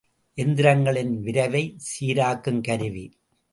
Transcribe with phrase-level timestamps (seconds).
[0.37, 3.05] எந்திரங்களின் விரைவைச் சீராக்குங் கருவி.